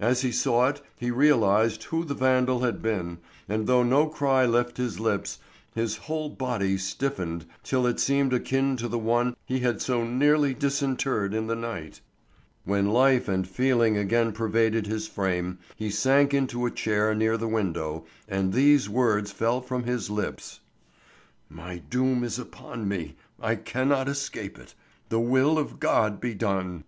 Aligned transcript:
As 0.00 0.22
he 0.22 0.32
saw 0.32 0.66
it 0.66 0.80
he 0.96 1.12
realized 1.12 1.84
who 1.84 2.04
the 2.04 2.14
vandal 2.16 2.62
had 2.64 2.82
been, 2.82 3.18
and 3.48 3.68
though 3.68 3.84
no 3.84 4.08
cry 4.08 4.44
left 4.44 4.76
his 4.76 4.98
lips, 4.98 5.38
his 5.72 5.96
whole 6.08 6.28
body 6.30 6.76
stiffened 6.76 7.46
till 7.62 7.86
it 7.86 8.00
seemed 8.00 8.32
akin 8.32 8.76
to 8.78 8.88
the 8.88 8.98
one 8.98 9.36
he 9.46 9.60
had 9.60 9.80
so 9.80 10.02
nearly 10.02 10.52
disinterred 10.52 11.32
in 11.32 11.46
the 11.46 11.54
night. 11.54 12.00
When 12.64 12.88
life 12.90 13.28
and 13.28 13.46
feeling 13.46 13.96
again 13.96 14.32
pervaded 14.32 14.88
his 14.88 15.06
frame 15.06 15.58
he 15.76 15.90
sank 15.90 16.34
into 16.34 16.66
a 16.66 16.70
chair 16.72 17.14
near 17.14 17.36
the 17.36 17.46
window 17.46 18.04
and 18.26 18.52
these 18.52 18.88
words 18.88 19.30
fell 19.30 19.60
from 19.60 19.84
his 19.84 20.10
lips: 20.10 20.58
"My 21.48 21.78
doom 21.78 22.24
is 22.24 22.36
upon 22.36 22.88
me. 22.88 23.14
I 23.40 23.54
cannot 23.54 24.08
escape 24.08 24.58
it. 24.58 24.74
The 25.08 25.20
will 25.20 25.56
of 25.56 25.78
God 25.78 26.20
be 26.20 26.34
done." 26.34 26.82